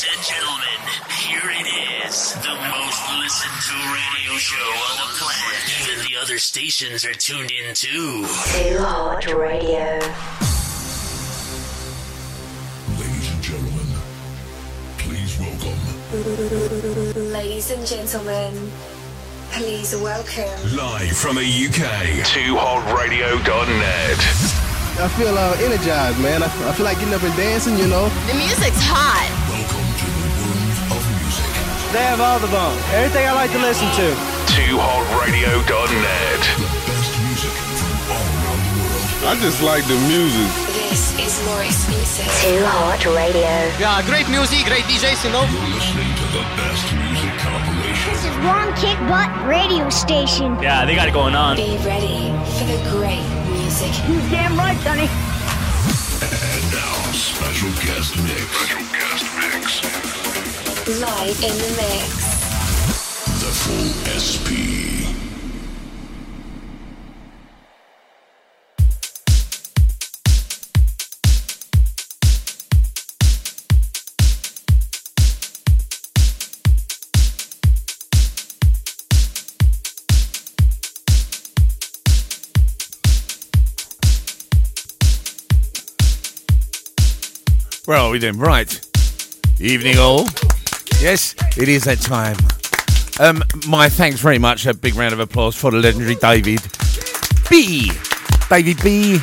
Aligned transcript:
Ladies 0.00 0.16
and 0.16 0.24
gentlemen, 0.32 0.80
here 1.10 1.50
it 1.60 1.68
is. 2.06 2.32
The 2.32 2.56
most 2.72 3.02
listened 3.20 3.60
to 3.68 3.74
radio 3.92 4.32
show 4.38 4.56
on 4.56 4.96
the 4.96 5.12
planet. 5.18 5.60
Even 5.82 6.00
the 6.10 6.16
other 6.18 6.38
stations 6.38 7.04
are 7.04 7.12
tuned 7.12 7.50
in 7.50 7.74
too. 7.74 8.24
Too 8.24 8.78
Hot 8.80 9.26
Radio. 9.26 10.00
Ladies 12.96 13.28
and 13.30 13.42
gentlemen, 13.42 13.86
please 14.96 15.38
welcome. 15.38 17.30
Ladies 17.32 17.70
and 17.70 17.86
gentlemen, 17.86 18.72
please 19.52 19.94
welcome. 19.96 20.76
Live 20.78 21.14
from 21.14 21.36
the 21.36 21.44
UK, 21.44 22.24
2hotradio.net. 22.24 24.16
I 24.98 25.08
feel 25.18 25.36
uh, 25.36 25.56
energized, 25.60 26.18
man. 26.20 26.42
I, 26.42 26.46
I 26.46 26.72
feel 26.72 26.86
like 26.86 26.98
getting 26.98 27.12
up 27.12 27.22
and 27.22 27.36
dancing, 27.36 27.76
you 27.76 27.86
know. 27.86 28.08
The 28.28 28.34
music's 28.34 28.80
hot. 28.80 29.39
They 31.90 32.06
have 32.06 32.20
all 32.20 32.38
the 32.38 32.46
bone. 32.54 32.78
Everything 32.94 33.26
I 33.26 33.34
like 33.34 33.50
to 33.50 33.58
listen 33.58 33.90
to. 33.98 34.14
2hotradio.net. 34.54 36.40
The 36.54 36.70
best 36.86 37.10
music 37.26 37.50
from 37.50 38.14
all 38.14 38.30
around 38.30 38.62
the 38.62 38.78
world. 38.78 39.26
I 39.26 39.34
just 39.42 39.58
like 39.58 39.82
the 39.90 39.98
music. 40.06 40.46
This 40.86 41.18
is 41.18 41.34
more 41.50 41.66
exclusive. 41.66 42.30
Too 42.46 42.62
Hot 42.62 43.02
Radio. 43.10 43.50
Yeah, 43.82 44.06
great 44.06 44.30
music, 44.30 44.70
great 44.70 44.86
DJs, 44.86 45.26
you 45.26 45.34
know. 45.34 45.42
You're 45.50 45.74
listening 45.74 46.14
to 46.14 46.26
the 46.30 46.46
best 46.54 46.86
music 46.94 47.34
compilation. 47.42 48.06
This 48.14 48.22
is 48.22 48.38
one 48.46 48.70
kick 48.78 48.94
butt 49.10 49.34
radio 49.50 49.90
station. 49.90 50.54
Yeah, 50.62 50.86
they 50.86 50.94
got 50.94 51.10
it 51.10 51.14
going 51.14 51.34
on. 51.34 51.58
Be 51.58 51.74
ready 51.82 52.30
for 52.54 52.70
the 52.70 52.78
great 52.94 53.26
music. 53.50 53.90
You 54.06 54.22
damn 54.30 54.54
right, 54.54 54.78
Sonny. 54.86 55.10
And 55.10 56.62
now, 56.70 56.94
special 57.18 57.74
guest 57.82 58.14
mix. 58.22 58.46
Special 58.46 58.86
guest 58.94 59.26
mix. 59.42 60.19
Live 60.98 61.44
in 61.44 61.56
the 61.56 61.68
mix. 61.76 62.16
The 63.38 63.52
full 63.54 63.90
SP. 64.10 64.48
Where 87.86 87.96
are 87.96 88.10
we 88.10 88.18
then? 88.18 88.38
Right. 88.40 88.80
Evening 89.60 89.98
all. 89.98 90.26
Yes, 91.00 91.34
it 91.56 91.70
is 91.70 91.84
that 91.84 91.98
time. 92.00 92.36
Um, 93.18 93.42
my 93.66 93.88
thanks 93.88 94.20
very 94.20 94.38
much. 94.38 94.66
A 94.66 94.74
big 94.74 94.96
round 94.96 95.14
of 95.14 95.20
applause 95.20 95.56
for 95.56 95.70
the 95.70 95.78
legendary 95.78 96.14
David 96.16 96.60
B. 97.48 97.90
David 98.50 98.82
B. 98.82 99.18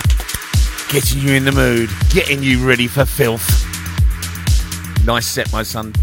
Getting 0.90 1.20
you 1.22 1.36
in 1.36 1.46
the 1.46 1.52
mood, 1.52 1.92
getting 2.10 2.42
you 2.42 2.68
ready 2.68 2.88
for 2.88 3.06
filth. 3.06 3.46
Nice 5.06 5.28
set, 5.28 5.52
my 5.52 5.62
son. 5.62 5.94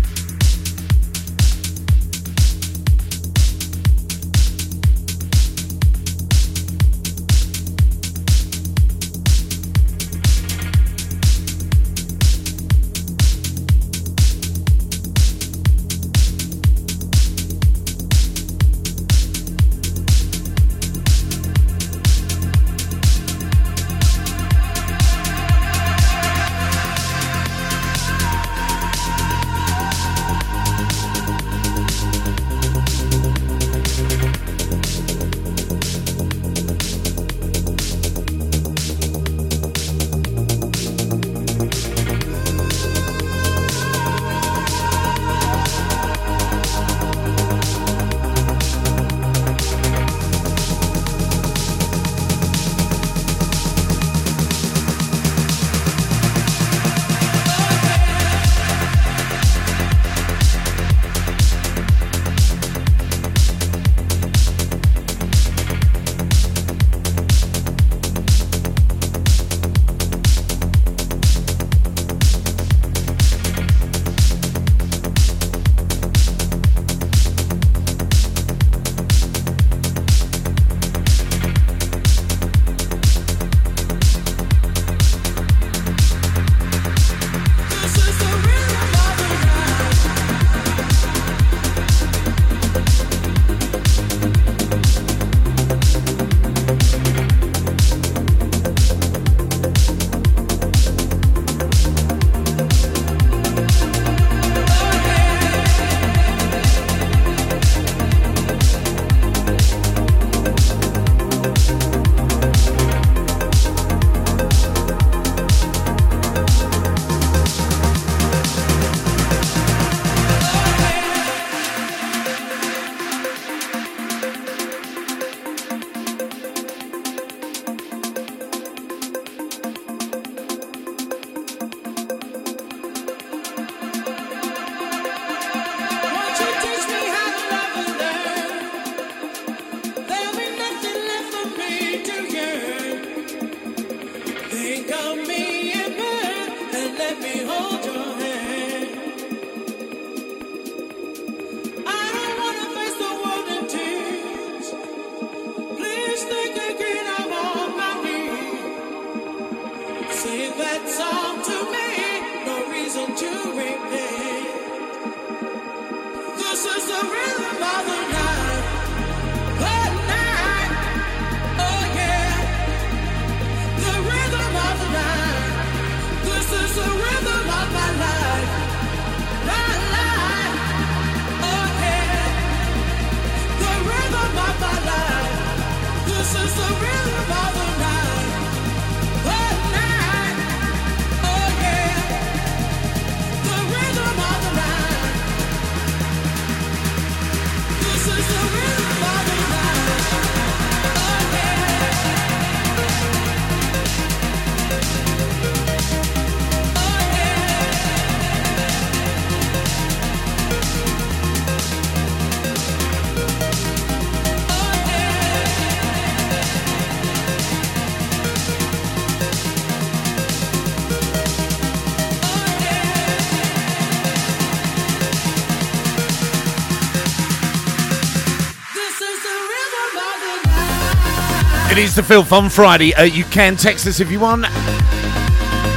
It 231.75 231.81
is 231.81 231.97
the 231.97 232.05
filth 232.05 232.31
on 232.33 232.51
Friday. 232.51 232.95
Uh, 232.95 233.03
you 233.03 233.25
can 233.25 233.57
text 233.57 233.85
us 233.89 233.99
if 233.99 234.09
you 234.09 234.21
want. 234.21 234.47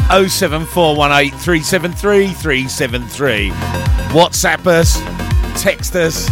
07418 0.10 1.32
373 1.32 2.28
373. 2.34 3.50
WhatsApp 4.10 4.68
us, 4.68 5.02
text 5.60 5.96
us, 5.96 6.30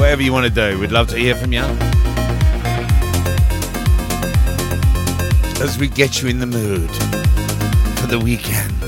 whatever 0.00 0.22
you 0.22 0.32
want 0.32 0.46
to 0.46 0.50
do. 0.50 0.78
We'd 0.78 0.90
love 0.90 1.08
to 1.08 1.18
hear 1.18 1.34
from 1.34 1.52
you. 1.52 1.60
As 5.62 5.76
we 5.78 5.88
get 5.88 6.22
you 6.22 6.30
in 6.30 6.38
the 6.38 6.46
mood 6.46 6.90
for 7.98 8.06
the 8.06 8.18
weekend. 8.18 8.81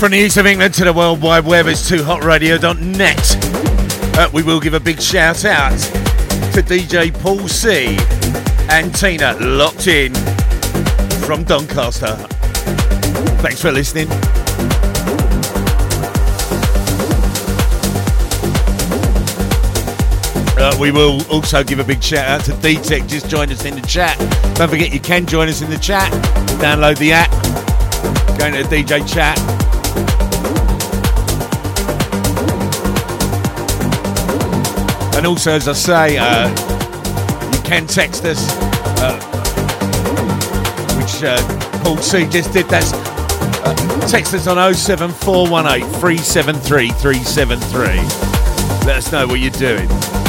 From 0.00 0.12
the 0.12 0.16
east 0.16 0.38
of 0.38 0.46
England 0.46 0.72
to 0.74 0.84
the 0.84 0.94
World 0.94 1.20
Wide 1.20 1.44
Web, 1.44 1.66
it's 1.66 1.90
toohotradio.net. 1.90 4.16
Uh, 4.16 4.30
we 4.32 4.42
will 4.42 4.58
give 4.58 4.72
a 4.72 4.80
big 4.80 4.98
shout 4.98 5.44
out 5.44 5.78
to 6.54 6.62
DJ 6.62 7.12
Paul 7.20 7.46
C 7.46 7.98
and 8.70 8.94
Tina 8.94 9.36
locked 9.38 9.88
in 9.88 10.14
from 11.26 11.44
Doncaster. 11.44 12.16
Thanks 13.42 13.60
for 13.60 13.70
listening. 13.70 14.08
Uh, 20.58 20.74
we 20.80 20.90
will 20.90 21.20
also 21.30 21.62
give 21.62 21.78
a 21.78 21.84
big 21.84 22.02
shout 22.02 22.26
out 22.26 22.44
to 22.46 22.54
D-Tech. 22.62 23.06
Just 23.06 23.28
join 23.28 23.52
us 23.52 23.66
in 23.66 23.74
the 23.74 23.86
chat. 23.86 24.18
Don't 24.56 24.70
forget 24.70 24.94
you 24.94 25.00
can 25.00 25.26
join 25.26 25.50
us 25.50 25.60
in 25.60 25.68
the 25.68 25.78
chat. 25.78 26.10
Download 26.58 26.96
the 26.96 27.12
app. 27.12 27.30
Go 28.38 28.46
into 28.46 28.66
the 28.66 28.82
DJ 28.82 29.06
chat. 29.06 29.59
And 35.20 35.26
also, 35.26 35.52
as 35.52 35.68
I 35.68 35.74
say, 35.74 36.16
uh, 36.16 36.48
you 37.52 37.60
can 37.62 37.86
text 37.86 38.24
us, 38.24 38.38
uh, 39.02 39.20
which 40.96 41.22
uh, 41.22 41.36
Paul 41.84 41.98
C 41.98 42.26
just 42.26 42.54
did. 42.54 42.64
That's 42.70 42.94
uh, 42.94 44.08
text 44.08 44.32
us 44.32 44.46
on 44.46 44.56
07418 44.72 45.82
373 46.00 46.88
373. 46.88 48.86
Let 48.86 48.96
us 48.96 49.12
know 49.12 49.26
what 49.26 49.40
you're 49.40 49.50
doing. 49.50 50.19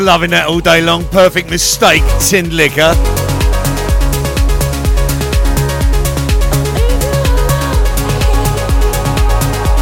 Loving 0.00 0.30
that 0.30 0.46
all 0.46 0.60
day 0.60 0.80
long. 0.80 1.04
Perfect 1.06 1.50
mistake, 1.50 2.02
tinned 2.20 2.52
liquor. 2.52 2.92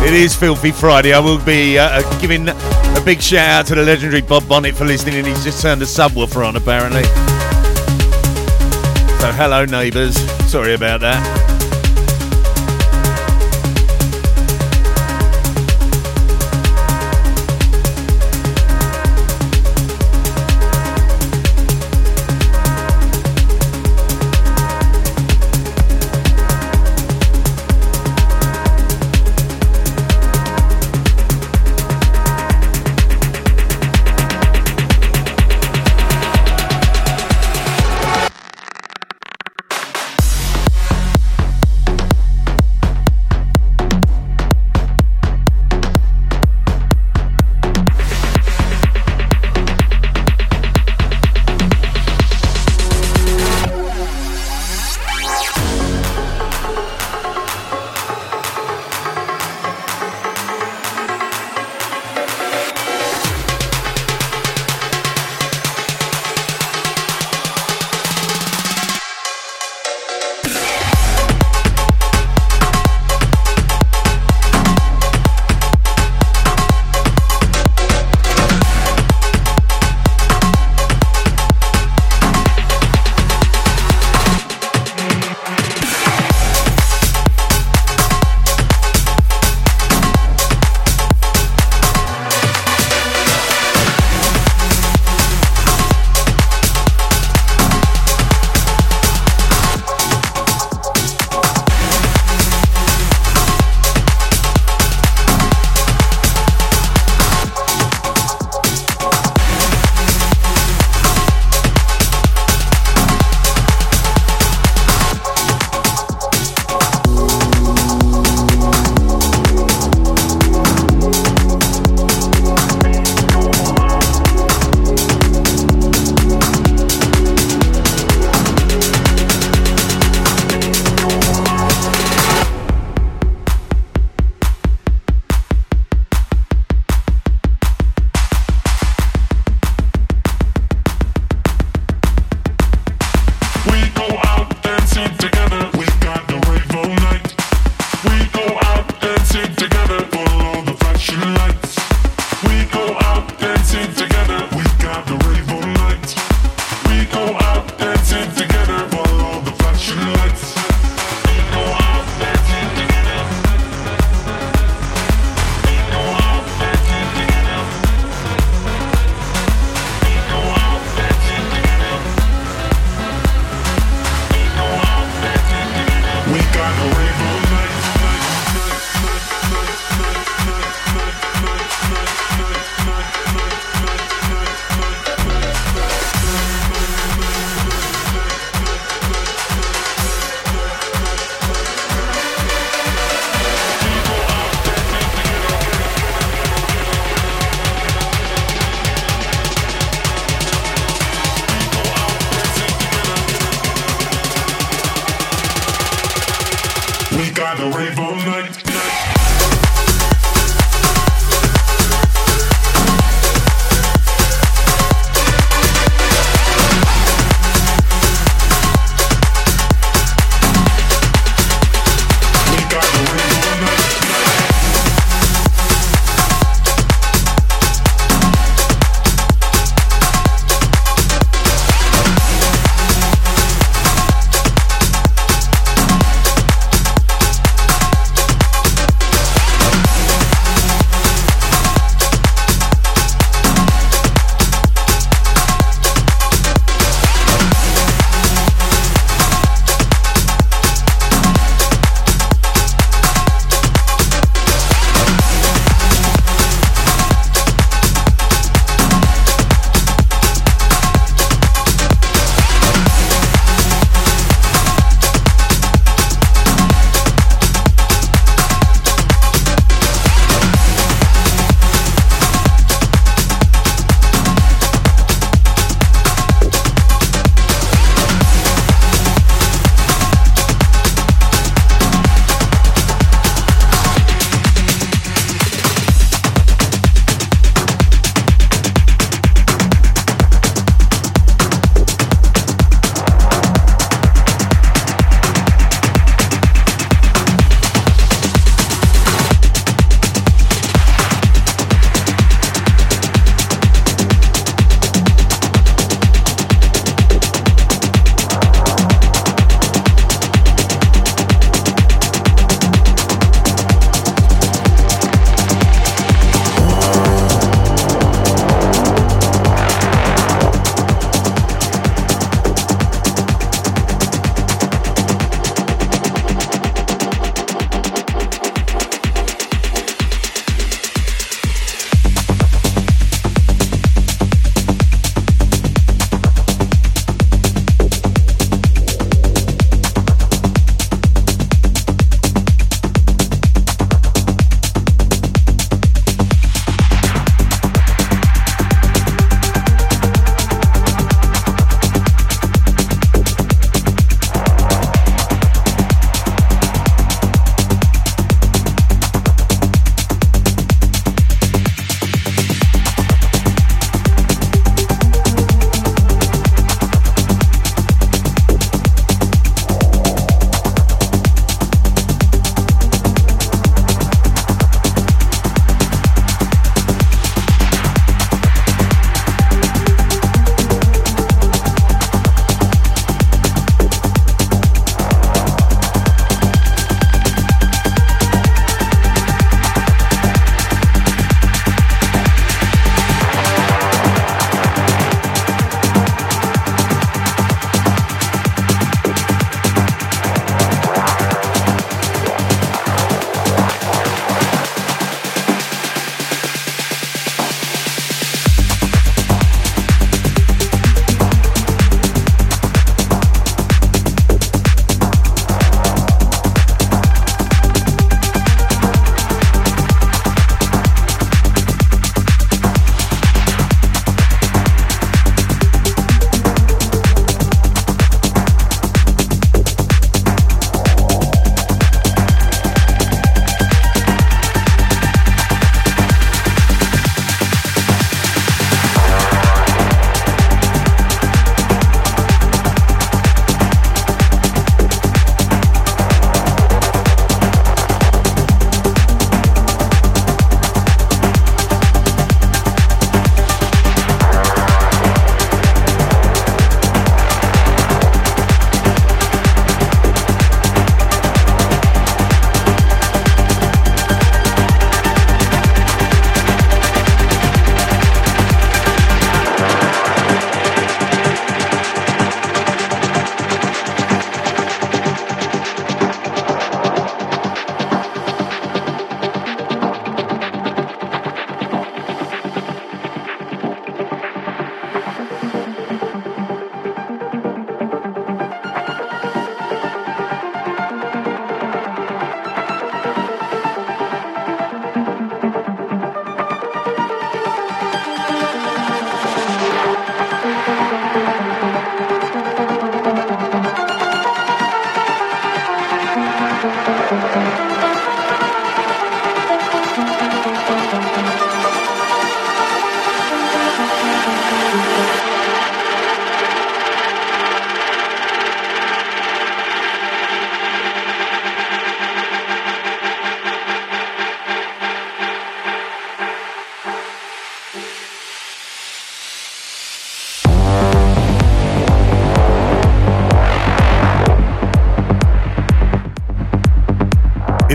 It 0.05 0.15
is 0.15 0.35
Filthy 0.35 0.71
Friday. 0.73 1.13
I 1.13 1.19
will 1.19 1.39
be 1.45 1.79
uh, 1.79 2.01
uh, 2.01 2.21
giving 2.21 2.49
a 2.49 3.03
big 3.05 3.21
shout 3.21 3.49
out 3.49 3.67
to 3.67 3.75
the 3.75 3.83
legendary 3.83 4.23
Bob 4.23 4.49
Bonnet 4.49 4.75
for 4.75 4.85
listening, 4.85 5.17
and 5.17 5.27
he's 5.27 5.45
just 5.45 5.61
turned 5.61 5.81
the 5.81 5.85
subwoofer 5.85 6.47
on 6.47 6.57
apparently. 6.57 7.05
So, 9.21 9.33
hello, 9.33 9.65
neighbours. 9.67 10.17
Sorry 10.51 10.75
about 10.75 11.01
that. 11.01 11.38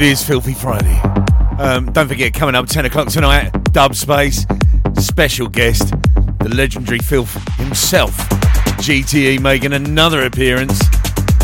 It 0.03 0.07
is 0.09 0.21
Filthy 0.21 0.53
Friday. 0.53 0.99
Um, 1.57 1.89
don't 1.93 2.09
forget, 2.09 2.33
coming 2.33 2.55
up 2.55 2.67
10 2.67 2.83
o'clock 2.83 3.07
tonight, 3.07 3.51
Dub 3.71 3.95
Space, 3.95 4.45
special 4.99 5.47
guest, 5.47 5.93
the 6.39 6.53
legendary 6.53 6.99
Filth 6.99 7.33
himself, 7.55 8.11
GTE, 8.83 9.39
making 9.39 9.71
another 9.71 10.25
appearance, 10.25 10.77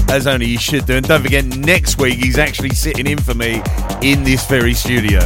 as 0.09 0.27
only 0.27 0.47
he 0.47 0.57
should 0.57 0.85
do. 0.85 0.95
And 0.95 1.07
don't 1.07 1.21
forget, 1.21 1.45
next 1.45 1.99
week 1.99 2.15
he's 2.15 2.37
actually 2.37 2.71
sitting 2.71 3.07
in 3.07 3.17
for 3.17 3.33
me 3.33 3.61
in 4.01 4.25
this 4.25 4.45
very 4.45 4.73
studio. 4.73 5.21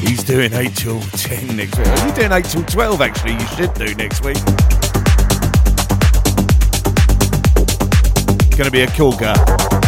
He's 0.00 0.24
doing 0.24 0.54
8 0.54 0.74
till 0.74 1.02
10 1.02 1.56
next 1.58 1.76
week. 1.76 1.88
He's 1.88 2.12
doing 2.14 2.32
8 2.32 2.44
till 2.46 2.64
12, 2.64 3.00
actually, 3.02 3.32
you 3.34 3.46
should 3.48 3.74
do 3.74 3.94
next 3.96 4.24
week. 4.24 4.38
Gonna 8.56 8.70
be 8.70 8.80
a 8.80 8.86
cool 8.86 9.12
guy. 9.12 9.85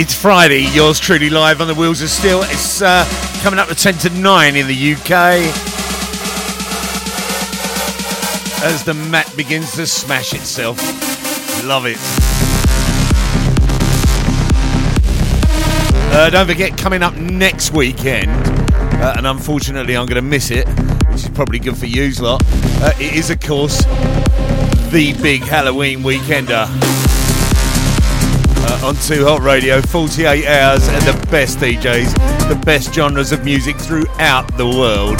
It's 0.00 0.14
Friday. 0.14 0.60
Yours 0.60 1.00
truly 1.00 1.28
live 1.28 1.60
on 1.60 1.66
the 1.66 1.74
wheels 1.74 2.00
of 2.02 2.08
steel. 2.08 2.42
It's 2.44 2.80
uh, 2.80 3.04
coming 3.42 3.58
up 3.58 3.66
to 3.66 3.74
10 3.74 3.94
to 3.94 4.10
9 4.10 4.54
in 4.54 4.68
the 4.68 4.94
UK. 4.94 5.10
As 8.62 8.84
the 8.84 8.94
mat 8.94 9.28
begins 9.36 9.72
to 9.72 9.88
smash 9.88 10.34
itself. 10.34 10.78
Love 11.64 11.86
it. 11.86 11.98
Uh, 16.14 16.30
don't 16.30 16.46
forget, 16.46 16.78
coming 16.78 17.02
up 17.02 17.16
next 17.16 17.72
weekend, 17.72 18.30
uh, 19.02 19.14
and 19.16 19.26
unfortunately 19.26 19.96
I'm 19.96 20.06
going 20.06 20.14
to 20.14 20.22
miss 20.22 20.52
it, 20.52 20.68
which 21.08 21.24
is 21.24 21.28
probably 21.30 21.58
good 21.58 21.76
for 21.76 21.86
you 21.86 22.12
lot. 22.22 22.40
Uh, 22.46 22.92
it 23.00 23.14
is, 23.16 23.30
of 23.30 23.40
course, 23.40 23.82
the 24.92 25.12
big 25.20 25.42
Halloween 25.42 26.04
weekender 26.04 26.68
on 28.82 28.94
Too 28.96 29.24
Hot 29.24 29.40
Radio. 29.40 29.80
48 29.80 30.46
hours 30.46 30.88
and 30.88 31.02
the 31.02 31.26
best 31.30 31.58
DJs, 31.58 32.48
the 32.48 32.60
best 32.64 32.92
genres 32.92 33.32
of 33.32 33.44
music 33.44 33.76
throughout 33.76 34.46
the 34.56 34.66
world. 34.66 35.18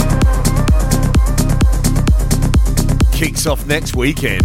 Kicks 3.13 3.47
off 3.47 3.67
next 3.67 3.97
weekend. 3.97 4.45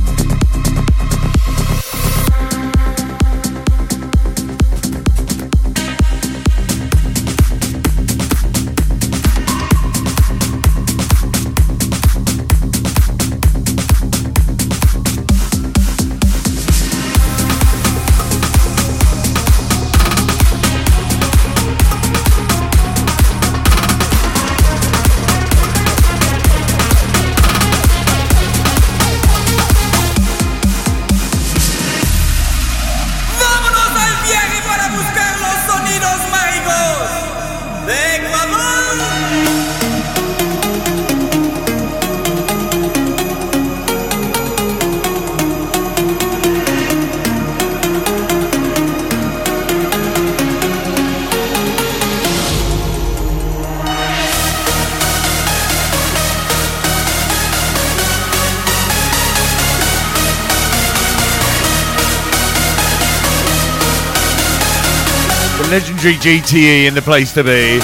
Legendary 66.04 66.39
GTE 66.41 66.88
in 66.88 66.93
the 66.93 67.01
place 67.01 67.32
to 67.34 67.43
be. 67.43 67.80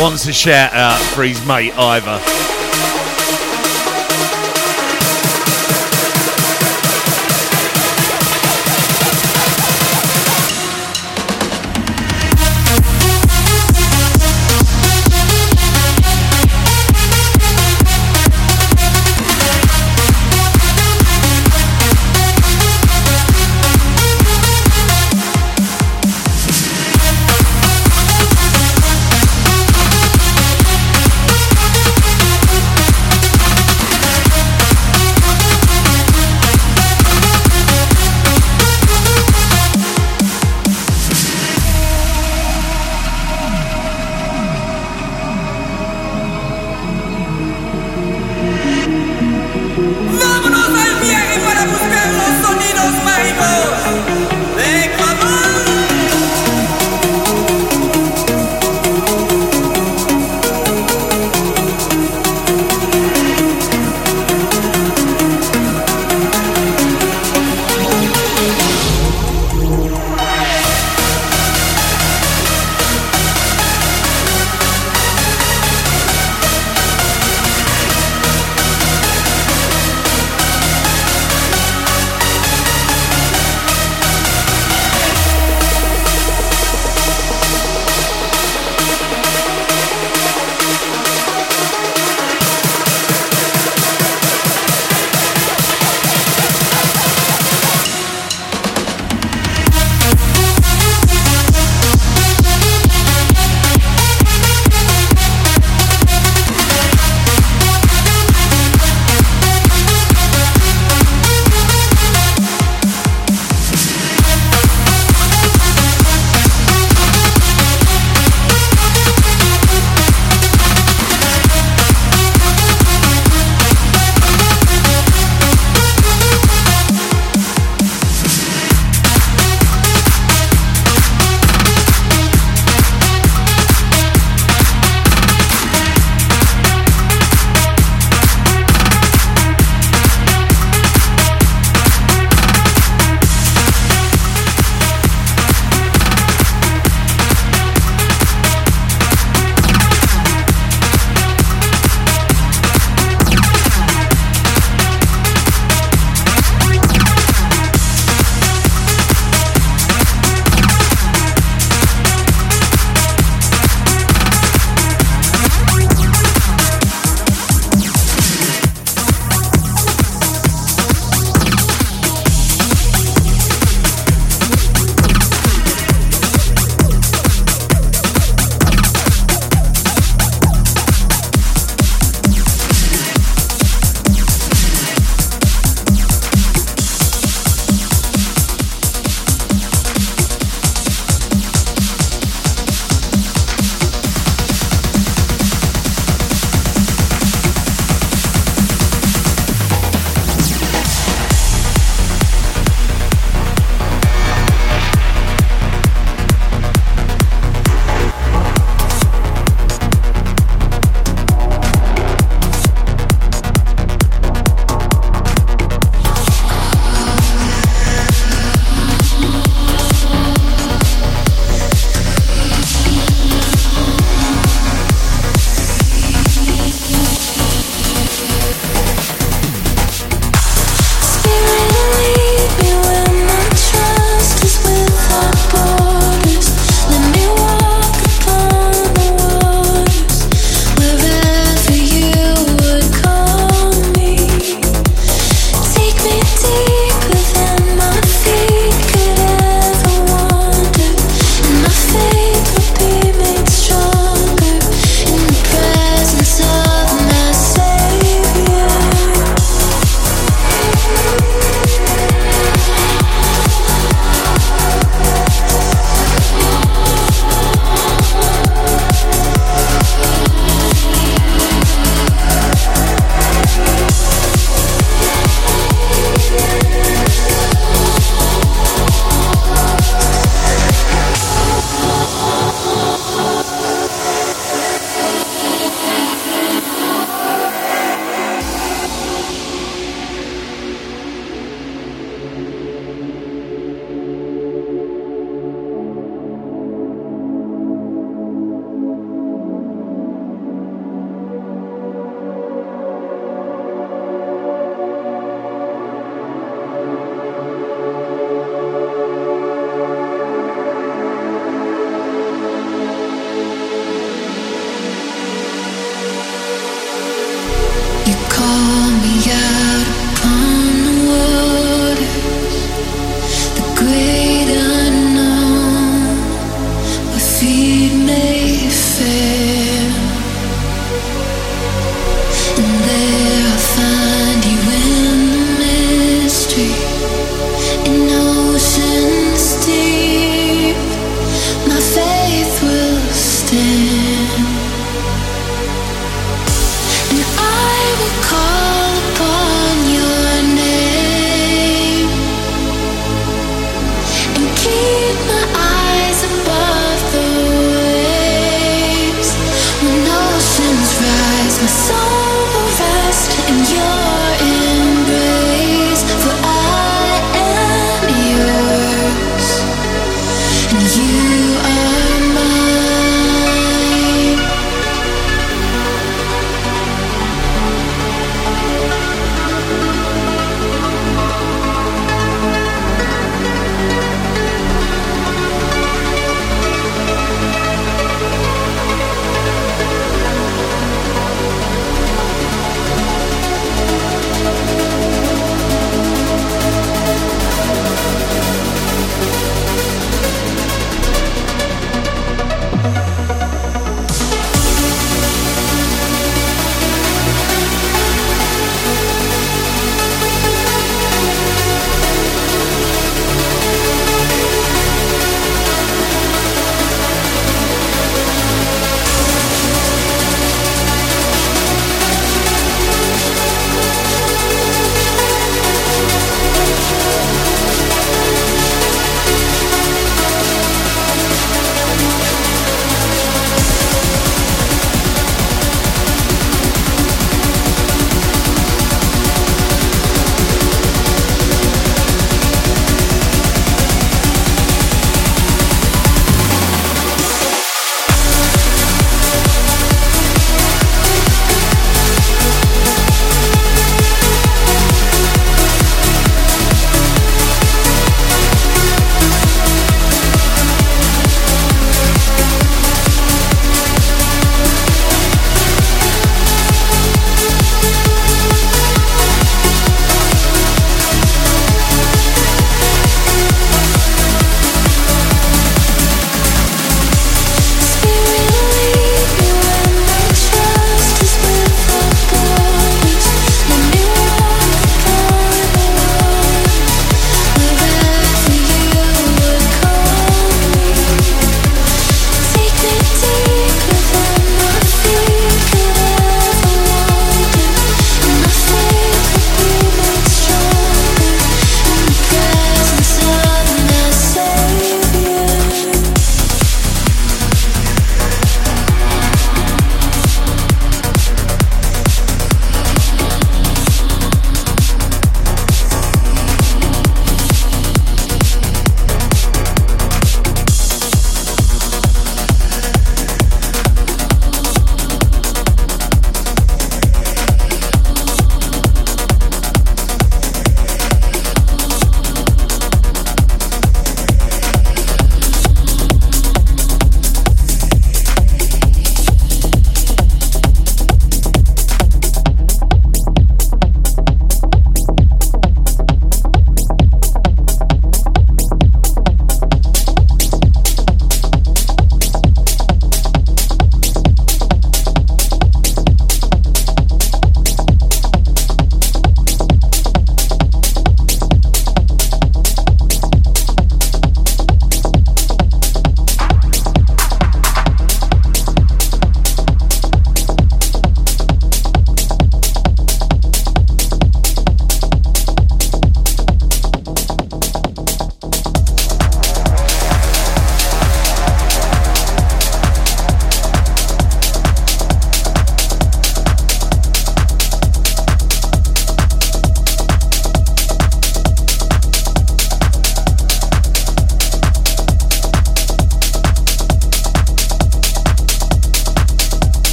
Wants 0.00 0.26
a 0.28 0.32
shout 0.32 0.72
out 0.72 1.00
for 1.14 1.24
his 1.24 1.44
mate 1.44 1.76
Ivor. 1.76 2.57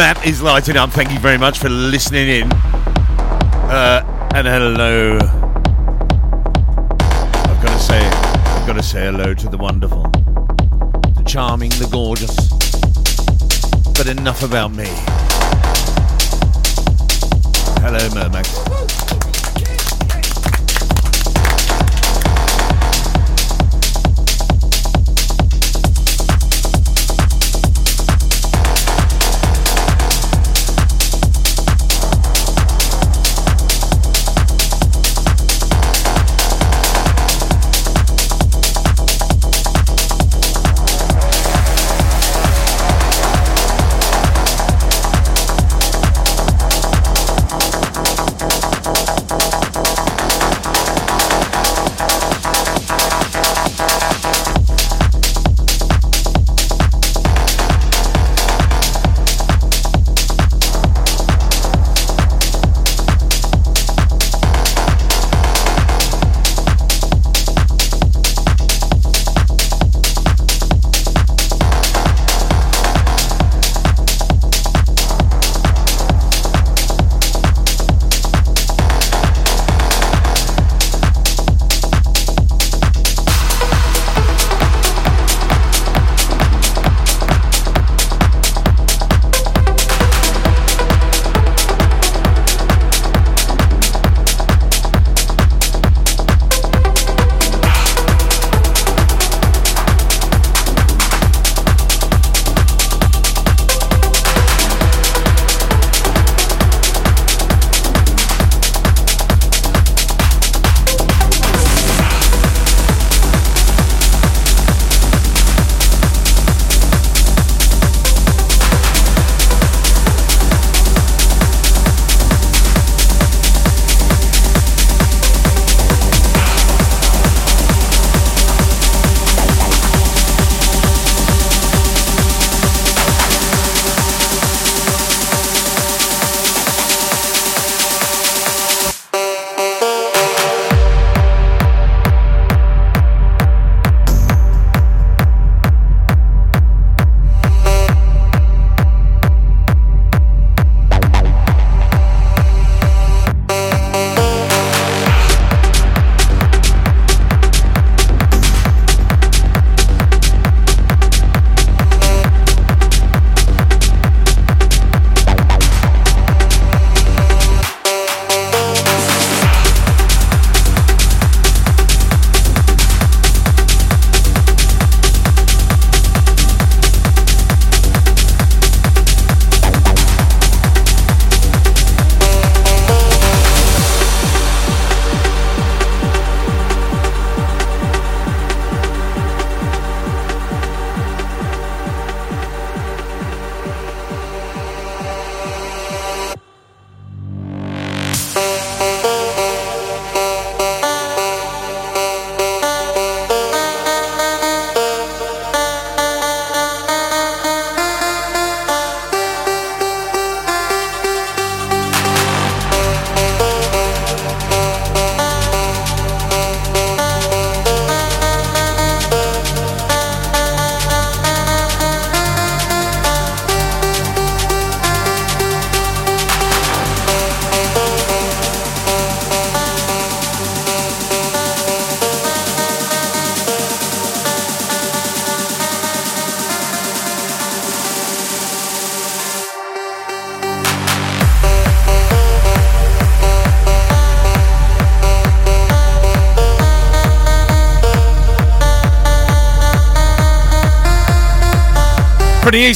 map 0.00 0.26
is 0.26 0.40
lighting 0.40 0.78
up. 0.78 0.90
Thank 0.90 1.12
you 1.12 1.18
very 1.18 1.36
much 1.36 1.58
for 1.58 1.68
listening 1.68 2.28
in. 2.28 2.52
Uh, 2.52 4.02
and 4.34 4.46
hello. 4.46 5.39
Got 8.70 8.76
to 8.76 8.82
say 8.84 9.06
hello 9.06 9.34
to 9.34 9.48
the 9.48 9.56
wonderful, 9.56 10.02
the 10.04 11.24
charming, 11.26 11.70
the 11.70 11.88
gorgeous. 11.90 12.36
But 13.98 14.06
enough 14.06 14.44
about 14.44 14.70
me. 14.70 14.86
Hello, 17.82 17.98
Mermax. 18.10 18.79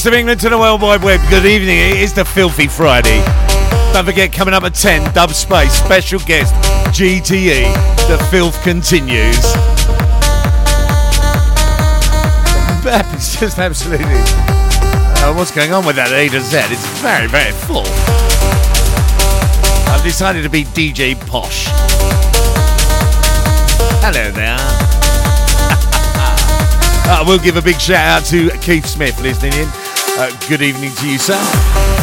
Of 0.07 0.13
England 0.13 0.39
to 0.41 0.49
the 0.49 0.57
World 0.57 0.81
Wide 0.81 1.01
Web, 1.03 1.19
good 1.29 1.45
evening. 1.45 1.77
It 1.77 1.97
is 1.97 2.13
the 2.13 2.25
Filthy 2.25 2.67
Friday. 2.67 3.23
Don't 3.93 4.05
forget, 4.05 4.31
coming 4.31 4.53
up 4.53 4.63
at 4.63 4.73
10, 4.75 5.13
Dub 5.13 5.31
Space, 5.31 5.71
special 5.71 6.19
guest, 6.19 6.53
GTE. 6.93 7.73
The 8.07 8.17
filth 8.29 8.61
continues. 8.61 9.41
Bap 12.83 13.15
is 13.15 13.39
just 13.39 13.57
absolutely. 13.57 14.05
Uh, 14.05 15.33
what's 15.33 15.51
going 15.51 15.71
on 15.71 15.85
with 15.85 15.95
that 15.95 16.11
A 16.11 16.29
to 16.29 16.41
Z? 16.41 16.57
It's 16.69 16.85
very, 16.99 17.27
very 17.27 17.51
full. 17.51 17.85
I've 19.91 20.03
decided 20.03 20.43
to 20.43 20.49
be 20.49 20.65
DJ 20.65 21.15
Posh. 21.27 21.67
Hello 24.03 24.31
there. 24.31 24.57
Uh, 27.07 27.23
we'll 27.27 27.37
give 27.37 27.55
a 27.55 27.61
big 27.61 27.79
shout 27.79 28.23
out 28.23 28.25
to 28.25 28.49
Keith 28.61 28.87
Smith 28.87 29.21
listening 29.21 29.53
in. 29.53 29.84
Uh, 30.17 30.31
good 30.47 30.61
evening 30.61 30.93
to 30.95 31.09
you, 31.09 31.17
sir. 31.17 31.94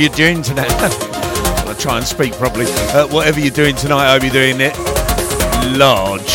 you're 0.00 0.08
doing 0.10 0.40
tonight. 0.40 0.70
I'll 1.68 1.74
try 1.74 1.98
and 1.98 2.06
speak 2.06 2.32
properly. 2.32 2.64
Uh, 2.68 3.06
whatever 3.08 3.38
you're 3.38 3.50
doing 3.50 3.76
tonight, 3.76 4.06
I'll 4.06 4.18
be 4.18 4.30
doing 4.30 4.56
it 4.58 4.74
large. 5.76 6.29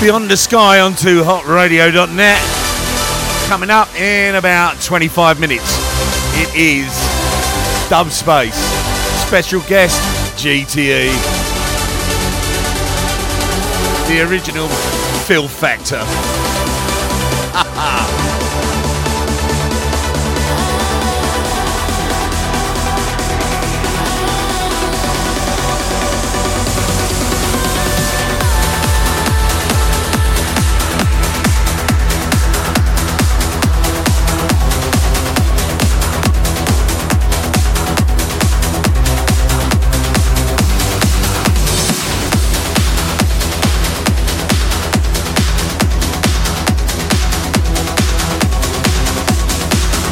Beyond 0.00 0.30
the 0.30 0.36
Sky 0.38 0.80
onto 0.80 1.22
hotradio.net. 1.22 2.40
Coming 3.48 3.68
up 3.68 3.94
in 3.94 4.34
about 4.34 4.80
25 4.80 5.38
minutes. 5.38 5.76
It 6.38 6.48
is 6.56 6.88
Dub 7.90 8.10
Space. 8.10 8.56
Special 9.26 9.60
guest 9.68 10.00
GTE. 10.42 11.12
The 14.08 14.22
original 14.26 14.68
Phil 15.26 15.46
Factor. 15.46 16.00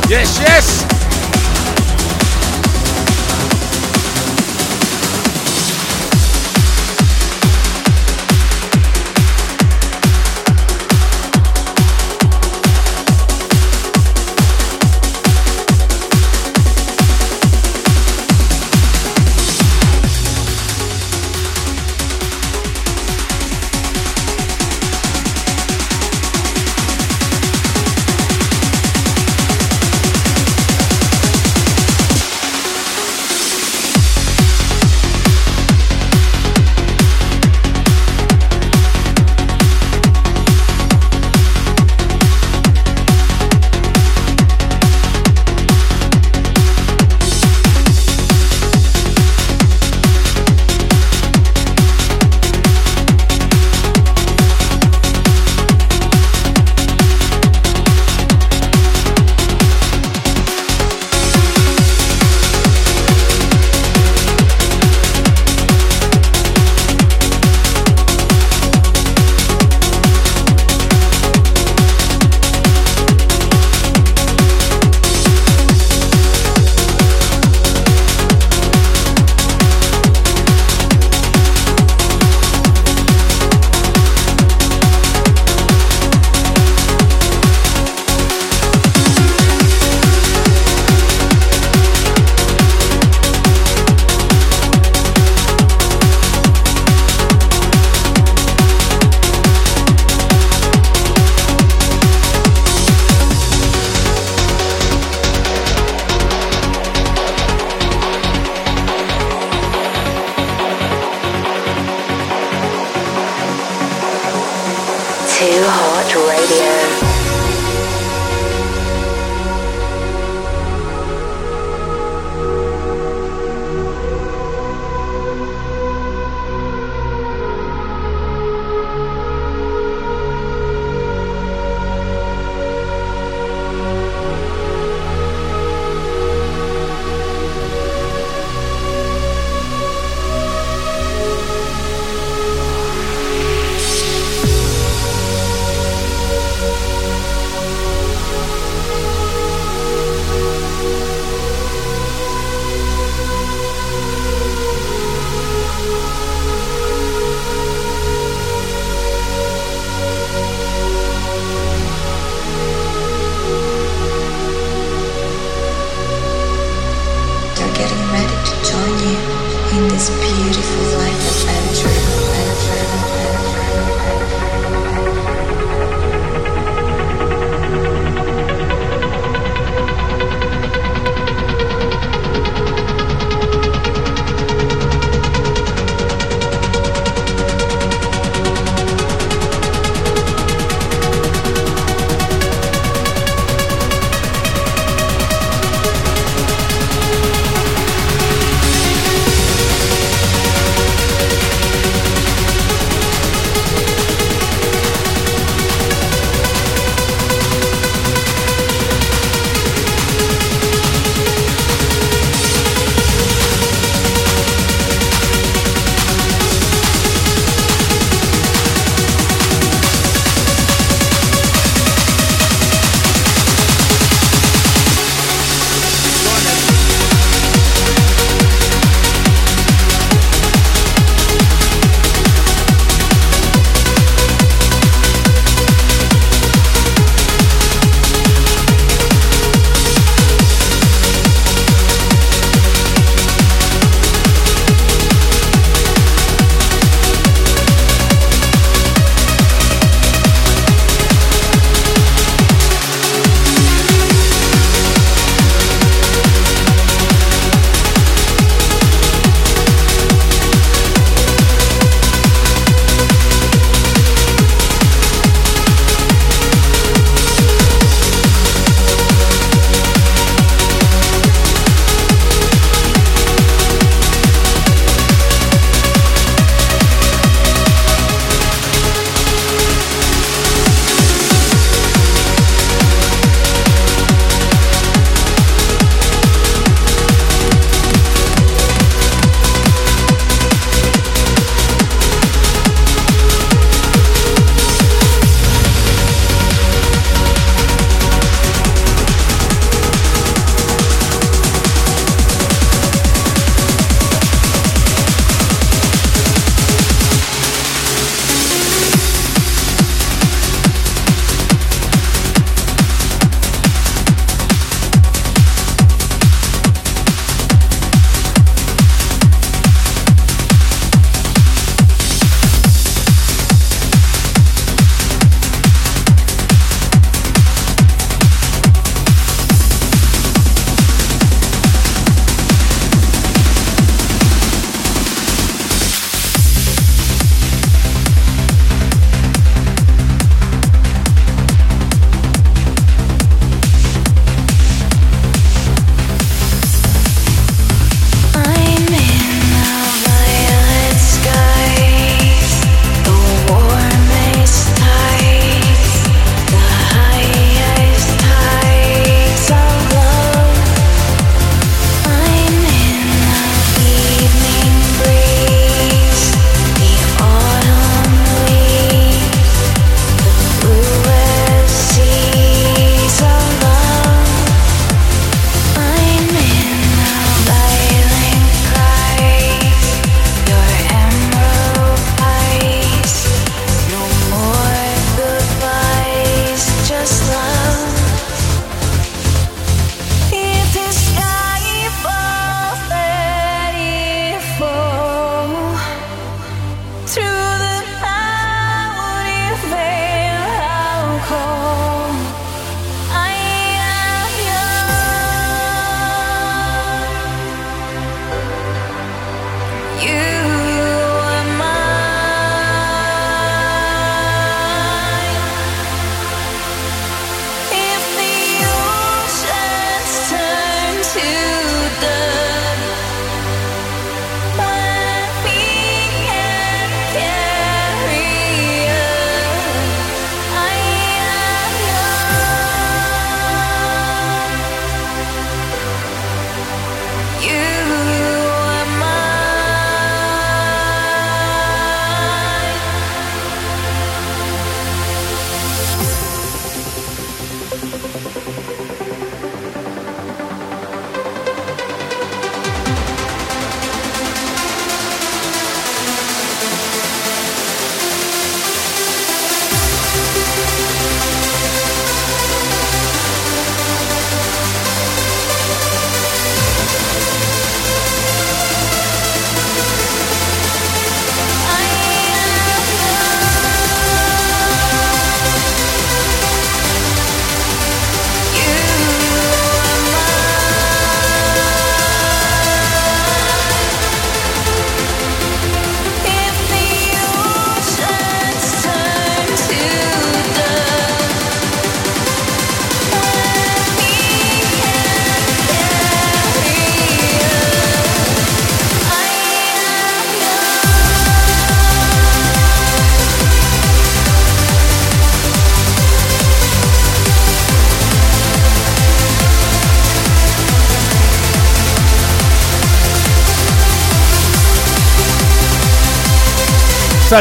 Yes, 0.09 0.39
yes. 0.41 0.88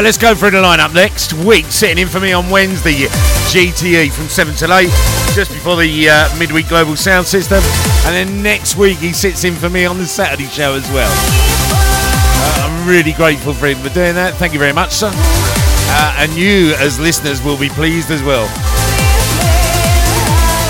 Let's 0.02 0.16
go 0.16 0.32
through 0.32 0.52
the 0.52 0.58
lineup 0.58 0.94
next 0.94 1.32
week. 1.32 1.66
Sitting 1.66 1.98
in 1.98 2.08
for 2.08 2.20
me 2.20 2.32
on 2.32 2.48
Wednesday, 2.50 3.08
GTE 3.50 4.12
from 4.12 4.28
7 4.28 4.54
till 4.54 4.72
8, 4.72 4.86
just 5.34 5.50
before 5.50 5.76
the 5.76 6.08
uh, 6.08 6.38
midweek 6.38 6.68
global 6.68 6.94
sound 6.94 7.26
system. 7.26 7.58
And 8.06 8.14
then 8.14 8.42
next 8.42 8.76
week, 8.76 8.98
he 8.98 9.12
sits 9.12 9.42
in 9.42 9.54
for 9.54 9.68
me 9.68 9.86
on 9.86 9.98
the 9.98 10.06
Saturday 10.06 10.46
show 10.46 10.74
as 10.74 10.88
well. 10.92 11.10
Uh, 11.10 12.68
I'm 12.68 12.88
really 12.88 13.12
grateful 13.12 13.52
for 13.52 13.66
him 13.66 13.78
for 13.78 13.88
doing 13.88 14.14
that. 14.14 14.34
Thank 14.34 14.52
you 14.52 14.60
very 14.60 14.72
much, 14.72 14.92
sir. 14.92 15.10
Uh, 15.12 16.14
and 16.18 16.32
you, 16.32 16.74
as 16.78 17.00
listeners, 17.00 17.42
will 17.42 17.58
be 17.58 17.68
pleased 17.68 18.10
as 18.12 18.22
well. 18.22 18.46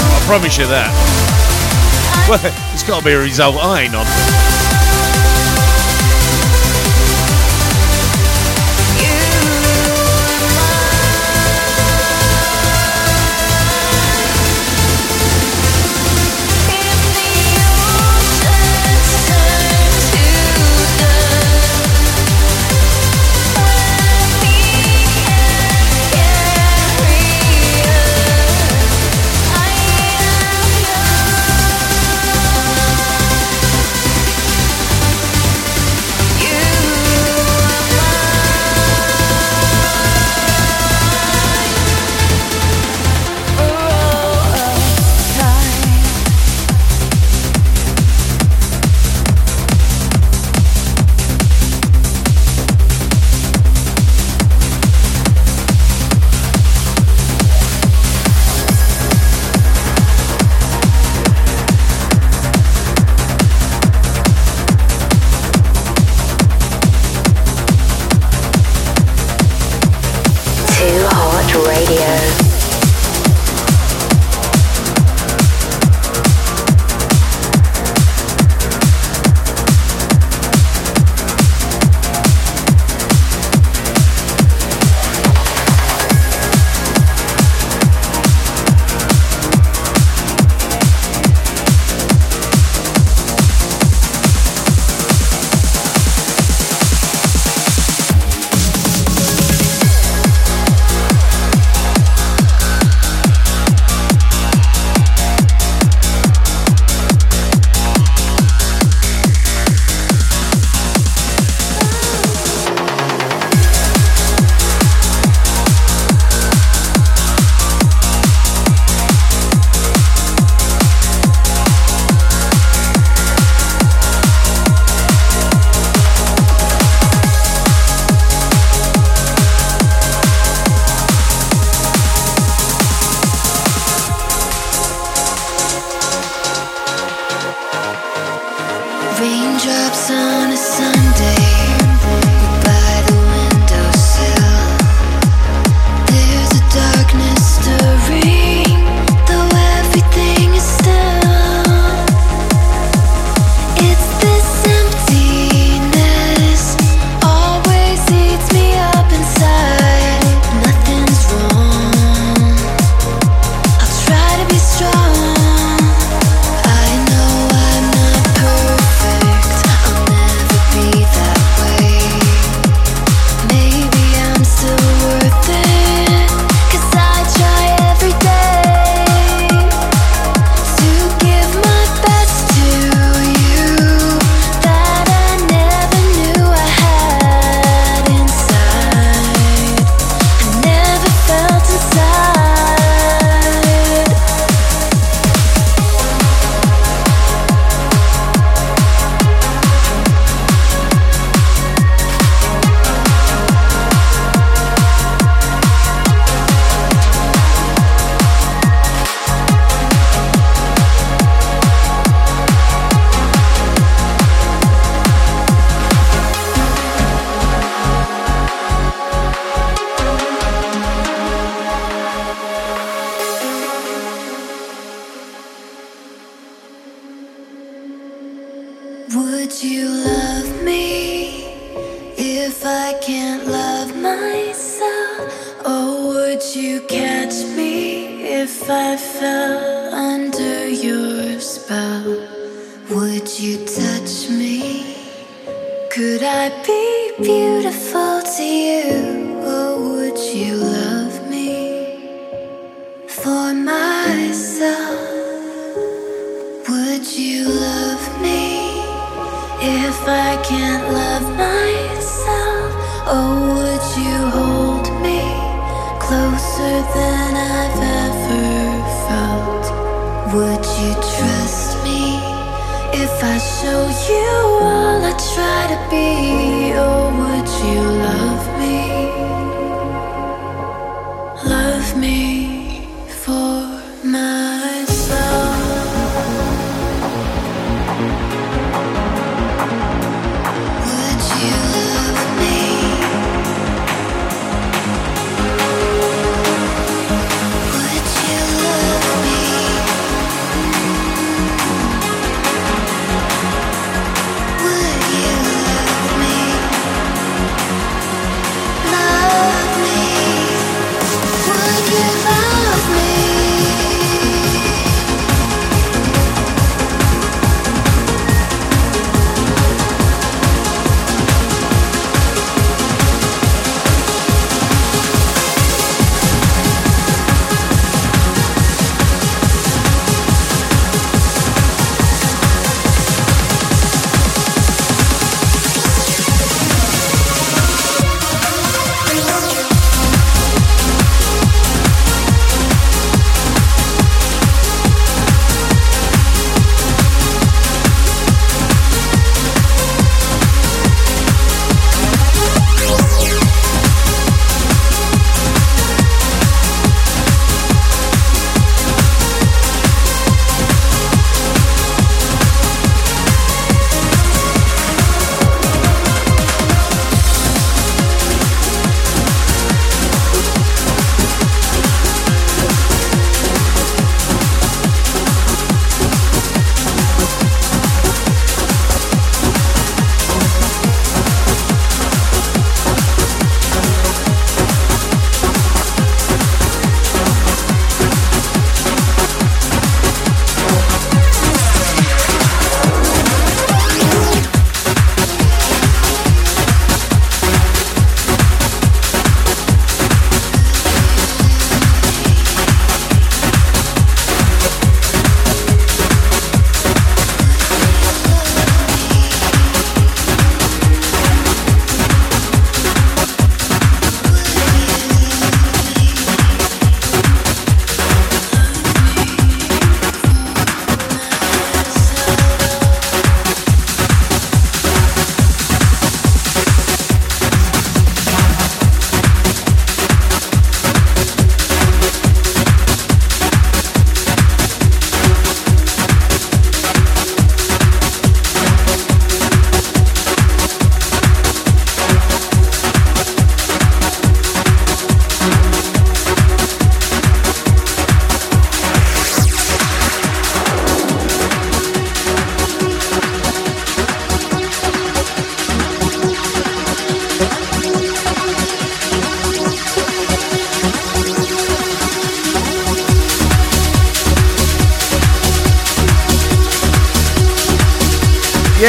I 0.09 0.23
promise 0.27 0.57
you 0.59 0.67
that. 0.67 1.15
Well, 2.29 2.41
it's 2.75 2.83
got 2.83 2.99
to 2.99 3.05
be 3.07 3.13
a 3.13 3.19
result 3.19 3.57
I 3.57 3.85
ain't 3.85 3.95
on. 3.95 4.58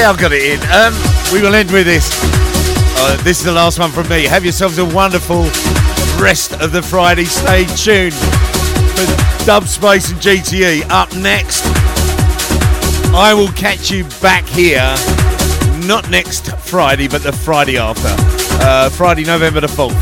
I've 0.09 0.17
got 0.17 0.31
it 0.31 0.41
in. 0.41 0.59
Um, 0.71 0.91
we 1.31 1.39
will 1.39 1.53
end 1.53 1.69
with 1.69 1.85
this. 1.85 2.09
Uh, 2.97 3.15
this 3.21 3.37
is 3.37 3.45
the 3.45 3.51
last 3.51 3.77
one 3.77 3.91
from 3.91 4.09
me. 4.09 4.23
Have 4.23 4.43
yourselves 4.43 4.79
a 4.79 4.85
wonderful 4.85 5.43
rest 6.19 6.53
of 6.53 6.71
the 6.71 6.81
Friday. 6.81 7.25
Stay 7.25 7.65
tuned 7.65 8.15
for 8.95 9.45
Dub 9.45 9.65
Space 9.65 10.09
and 10.09 10.19
GTE. 10.19 10.89
Up 10.89 11.15
next, 11.15 11.61
I 13.13 13.35
will 13.35 13.49
catch 13.49 13.91
you 13.91 14.03
back 14.19 14.45
here. 14.45 14.95
Not 15.85 16.09
next 16.09 16.57
Friday, 16.57 17.07
but 17.07 17.21
the 17.21 17.31
Friday 17.31 17.77
after. 17.77 18.09
Uh, 18.65 18.89
Friday, 18.89 19.25
November 19.25 19.61
the 19.61 19.67
4th. 19.67 19.93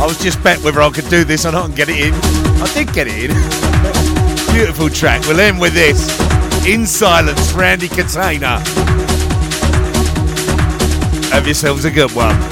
I 0.00 0.06
was 0.06 0.18
just 0.18 0.42
bet 0.42 0.58
whether 0.64 0.82
I 0.82 0.90
could 0.90 1.08
do 1.08 1.22
this 1.22 1.46
or 1.46 1.52
not 1.52 1.66
and 1.66 1.76
get 1.76 1.88
it 1.88 2.00
in. 2.00 2.31
I 2.62 2.72
did 2.74 2.92
get 2.92 3.08
it 3.08 3.30
in. 3.30 4.54
Beautiful 4.54 4.88
track. 4.88 5.20
We'll 5.26 5.40
end 5.40 5.58
with 5.58 5.74
this. 5.74 6.08
In 6.64 6.86
silence, 6.86 7.52
Randy 7.54 7.88
Container. 7.88 8.60
Have 11.30 11.44
yourselves 11.44 11.84
a 11.84 11.90
good 11.90 12.12
one. 12.12 12.51